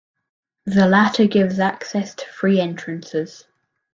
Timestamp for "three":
2.33-2.59